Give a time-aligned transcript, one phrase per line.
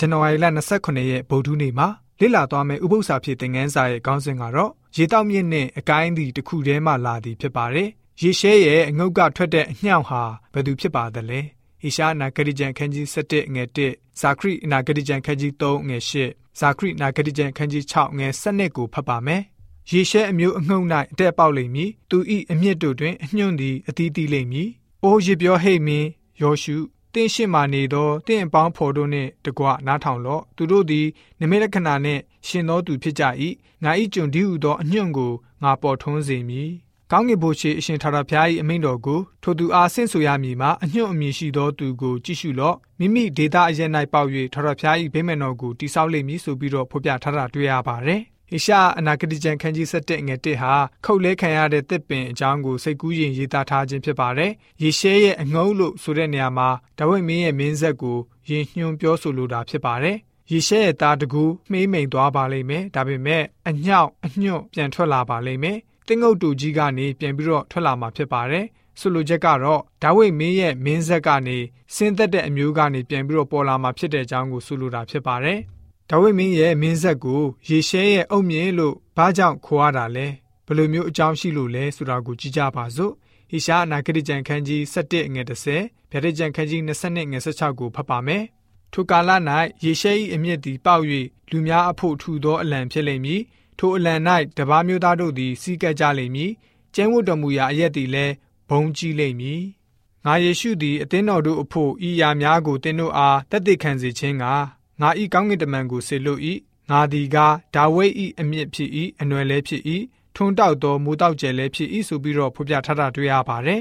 [0.00, 1.88] ဇန်နဝါရီလ29ရက်ဗုဒ္ဓနေ့မှာ
[2.20, 7.88] လေ့လာသွားမယ့်ဥပုသ္စာဖြစ်တဲ့ငန်းစာရဲ့ခေါင်းစဉ်ကတော့ရေတောက်မြင့်နဲ့အကိုင်းဒီတစ်ခုတည်းမှလာသည်ဖြစ်ပါတယ်။
[8.22, 11.40] ရေရှဲရဲ့အငုတ်ကထွက်တဲ့အညှောင်ဟာဘယ်သူဖြစ်ပါသလဲ။
[11.82, 19.42] ဟေရှာနာဂတိကျန်ခန်းကြီး7ငွေ1ဇာခရိနာဂတိကျန်ခန်းကြီး3ငွေ8ဇာခရိနာဂတိကျန်ခန်းကြီး6ငွေ7ကိုဖတ်ပါမယ်။
[19.90, 20.80] ရေရှဲအမျိုးအငုံ၌
[21.12, 24.68] အတက်ပေါက်လိမ့်မည်။သူဤအမြင့်တို့တွင်အညွန့်သည်အသီးသီးလိမ့်မည်။
[25.04, 26.08] အိုးရေပြောဟိတ်မင်း
[26.42, 26.76] ယောရှု
[27.14, 31.06] တင့်ရှိမှနေသောတင့်အပေါင်းဖော်တို့နှင့်တကွနားထောင်လော့သူတို့သည်
[31.40, 33.24] နမိတ်လက္ခဏာနှင့်ရှင်သောသူဖြစ်ကြ၏
[33.84, 36.70] ငါ၏ကျွန်ဒီဟုသောအညွန့်ကိုငါပေါ်ထွန်းစေမည်
[37.10, 54.52] ကောင်းကင်ဘုရားအရှင်ထာဝရဘုရား၏အမိန့်တော်ကိုထိုသူအားဆင့်ဆိုရမည်မှာအညွန့်အမည်ရှိသောသူကိုကြည့်ရှုလော့မိမိဒေတာအရင်၌ပေါက်၍ထာဝရဘုရား၏ဗိမာန်တော်ကိုတိဆောက်လိမ့်မည်ဆိုပြီးတော့ဖော်ပြထားတာတွေ့ရပါတယ် ဟေရှာအနာဂတိကျမ်းခန်းကြီး7ငွေ1ဟာခုတ်လဲခံရတဲ့တစ်ပင်အကြောင်းကိုစိတ်ကူးရင်ရေးသားထားခြင်းဖြစ်ပါတယ်။
[54.82, 60.16] ယေရှဲရဲ့အငုံးလို့ဆိုတဲ့နေရာမှာဒါဝိဒ်မင်းရဲ့မင်းဆက်ကိုယင်ညွှန်းပြောဆိုလိုတာဖြစ်ပါတယ်။
[60.50, 68.64] ယေရှဲရဲ့သားတကူမှေးမိန်သွားပါလိမ့်မယ်။ဒါပေမဲ့အညောက်အညွန့်ပြန်ထွက်လာပါလိမ့်မယ်။တင်းငုတ်တူကြီးကနေပြန်ပြီးတော့ထွက်လာမှာဖြစ်ပါတယ်။
[69.00, 71.58] ဆိုလိုချက်ကတော့ဒါဝိဒ်မင်းရဲ့မင်းဆက်ကနေ
[71.94, 75.60] ဆင်းသက်တဲ့အမျိုးကနေပြန်ပြီးတော့ပေါ်လာမှာဖြစ်တဲ့အကြောင်းကိုဆိုလိုတာဖြစ်ပါတယ်။
[76.12, 80.26] ဒါဝိမင်းရဲ့မင်းဆက်ကိုယေရှဲရဲ့အုတ်မြင့်လို့ဘာကြောင့်ခေါ်ရတာလဲ
[80.66, 83.12] ဘယ်လိုမျိုးအကြောင်းရှိလို့လဲဆိုတာကိုကြည့်ကြပါစို့
[83.50, 88.44] ဟိရှာအနာဂတိကျမ်းခန်းကြီး7ငွေ30ဗျာဒိတ်ကျမ်းခန်းကြီး20ငွေ16ကိုဖတ်ပါမယ်
[88.92, 89.30] ထိုကာလ၌
[89.84, 91.04] ယေရှဲ၏အမျက်သည်ပေါက်၍
[91.50, 93.42] လူများအဖို့ထူသောအလံဖြစ်လိမ့်မည်
[93.78, 94.14] ထိုအလံ၌
[94.58, 96.50] တပါးမျိုးသားတို့သည်စီးကပ်ကြလိမ့်မည်
[96.94, 98.34] ကျင်းဝတ်တော်မူရာအရက်သည်လည်း
[98.70, 99.62] ဘုံကြီးလိမ့်မည်
[100.24, 104.44] ငါယေရှုသည်အသင်းတော်တို့အဖို့ဤရာများကိုသင်တို့အားတသက်ခံစေခြင်းက
[105.00, 106.40] ငါဤကောင်းကင်တမန်ကိုဆေလွတ်၏
[106.90, 107.36] ငါသည်က
[107.74, 109.82] ဒါဝိဒ်၏အမြင့်ဖြစ်၏အနွယ်လည်းဖြစ်၏
[110.36, 113.80] ထွန်းတောက်သောမူတောက်ကျယ်လည်းဖြစ်၏ဆိုပြီးတော့ဖော်ပြထားတာတွေ့ရပါတယ်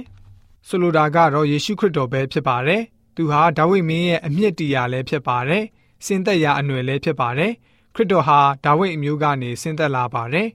[0.67, 2.81] ဆိုလိုတာကတော့ယေရှုခရစ်တော်ပဲဖြစ်ပါတယ်
[3.15, 5.63] သူဟာဒါဝိဒ်မင်းရဲ့အမြင့်တရားလည်းဖြစ်ပါတယ်
[6.05, 7.51] စင်သက်ရာအနွယ်လည်းဖြစ်ပါတယ်
[7.95, 10.47] ခရစ်တော်ဟာဒါဝိဒ်အမျိုးကနေဆင်းသက်လာပါတယ်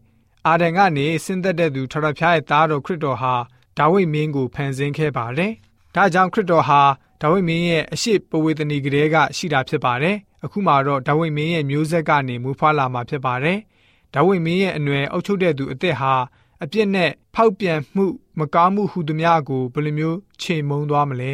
[0.47, 3.35] အာဒံကနေဆင်းသက်တဲ့သူထရဖျားရဲ့သားတော်ခရစ်တော်ဟာ
[3.79, 5.53] ဒါဝိဒ်မင်းကိုဖန်ဆင်းခဲ့ပါတယ်
[5.95, 6.81] ဒါကြောင့်ခရစ်တော်ဟာ
[7.21, 13.59] ဒါဝိဒ်မင်းရဲ့အရှိပဝေသနီကလေးကရှိတာဖြစ်ပါတယ်အခုမှတော့ဒါဝိဒ်မင်းရဲ့မျိုးဆက်ကနေမူဖွားလာမှာဖြစ်ပါတယ်။
[14.15, 16.15] ဒါဝိဒ်မင်းရဲ့အနွယ်အုပ်ချုပ်တဲ့သူအသက်ဟာ
[16.63, 18.07] အပြစ်နဲ့ဖောက်ပြန်မှု
[18.39, 21.33] မကောင်းမှုဟူသည်များကိုဘယ်လိုမျိုးချိန်မုံသွားမလဲ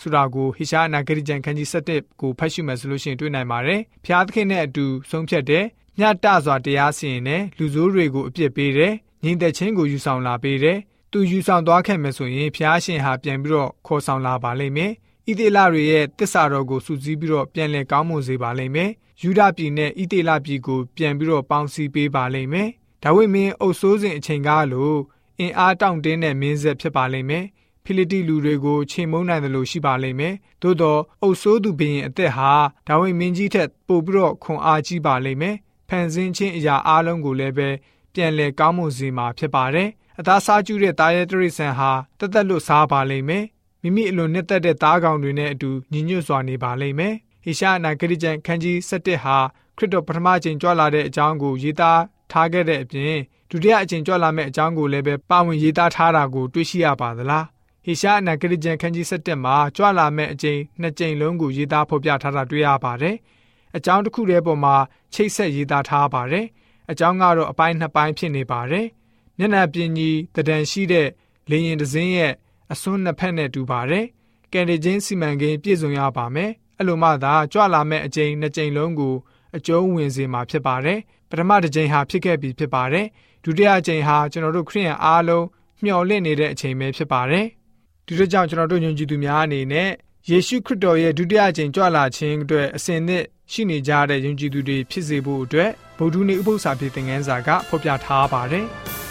[0.00, 5.64] ဆိုတာကိုဟေရှာအနာဂရိကျန်ခန်းကြီး7ကိုဖတ်ရှုမယ်ဆိုလို့ရှိရင်တွေ့နိုင်ပါတယ်။ဖျားသခင်နဲ့အတူဆုံးဖြတ်တဲ့
[6.00, 8.94] ညတစွာတရားစီရင်တဲ့လူဆိုးတွေကိုအပြစ်ပေးတယ်။
[9.24, 10.78] ညီသက်ချင်းကိုယူဆောင်လာပေးတယ်။
[11.12, 14.92] သူယူဆောင်သွားခဲ့မယ်ဆိုရင်ဖျားရှင်ဟာပြန်ပြီးတော့ခေါ်ဆောင်လာပါလိမ့်မယ်။
[15.28, 18.90] ဣသေလတွေရဲ့တစ္ဆာတော်ကိုစုစည်းပြီးတော့ပြန်လည်ကောင်းမွန်စေပါလိမ့်မယ်။
[19.22, 22.68] ယူဒပြည်နဲ့ဣသေလပြည်ကိုပြန်ပြီးတော့ပေါင်းစည်းပေးပါလိမ့်မယ်။
[23.02, 24.96] ဒါဝိမင်းအုပ်စိုးစဉ်အချိန်ကားလို့
[25.38, 27.44] အင်အားတောင့်တင်းတဲ့မင်းဆက်ဖြစ်ပါလိမ့်မယ်။
[27.84, 32.52] ဖိလိတိလူတွေကိုချိန်မုံနိုင်တယ်လို့ရှိပါလိမ့်မယ်။သို့တော့အုပ်စိုးသူဘုရင်အသက်ဟာ
[32.88, 35.56] ဒါဝိမင်းကြီးထက်ပိုပြီးတော့ခွန်အားကြီးပါလိမ့်မယ်။
[35.88, 37.68] ဖန်ဆင်းခြင်းအရာအလုံးကိုလည်းပဲ
[38.14, 39.88] ပြန်လည်ကောင်းမွန်စေမှာဖြစ်ပါတယ်။
[40.18, 43.44] အသားစားကျူးတဲ့တာရဲတရိษံဟာတသက်လွတ်စားပါလိမ့်မယ်။
[43.82, 49.36] မိမိအလိုနှစ်သက်တဲ့သားကောင်တွေနဲ့အတူညီညွတ်စွာနေပါလိမ့်မယ်။ဟေရှာအနာဂတိကျမ်းခန်းကြီး7ဟာ
[49.76, 52.00] ခရစ်တော်ပထမအချိန်ကြွလာတဲ့အကြောင်းကိုရေးသား
[52.32, 53.16] ထားခဲ့တဲ့အပြင်
[53.50, 57.44] ဒုတိယအချိန်ကြွလာမယ့်အကြောင်းကိုလည်းပဲပါဝင်ရေးသားထားတာကိုတွေ့ရှိရပါသလား။
[57.84, 63.16] ဟေရှာအနာဂတိကျမ်းခန်းကြီး7မှာကြွလာမယ့်အချိန်နှစ်ကြိမ်လုံးကိုရေးသားဖော်ပြထားတာတွေ့ရပါတယ်။
[63.76, 64.76] အကြောင်းတစ်ခုတည်းပေါ်မှာ
[65.14, 66.46] ချိတ်ဆက်ရေးသားထားပါတယ်။
[66.90, 68.86] အကြောင်းကတော့အပိုင်းနှစ်ပိုင်းဖြစ်နေပါတယ်။
[69.40, 71.08] မျက်နှာပြင်ကြီးတဒံရှိတဲ့
[71.50, 72.32] လေရင်တစင်းရဲ့
[72.72, 74.06] အစွန်းနှစ်ဖက်နဲ့တူပါတယ်။
[74.52, 79.14] ကယ်တင်ချင်းစီမံကိန်းပြည့်စုံရပါမယ်။အဲ့လိုမှသာကြွလာမဲ့အကြိမ်နှစ်ကြိမ်လုံးကို
[79.56, 80.98] အကျုံးဝင်စေမှာဖြစ်ပါတယ်။
[81.30, 83.06] ပထမတစ်ကြိမ်ဟာဖြစ်ခဲ့ပြီဖြစ်ပါတယ်။
[83.44, 85.46] ဒုတိယကြိမ်ဟာကျွန်တော်တို့ခရိယန်အားလုံး
[85.82, 87.46] မျှော်လင့်နေတဲ့အချိန်ပဲဖြစ်ပါတယ်။
[88.06, 89.90] ဒီလိုကြောင့်ကျွန်တော်တို့ယုံကြည်သူများအနေနဲ့
[90.30, 98.66] ယေရှုခရစ်တော်ရဲ့ဒုတိယကြိမ်ကြွလာခြင်းအတွက်အစဉ်သစ်ရှိနေကြတဲ့ယုံကြည်သူတွေဖြစ်စေဖို့အတွက်ဗုဒ္ဓနည်းဥပုသ္စာဖြစ်တဲ့ငန်းစာကဖော်ပြထားပါတယ်။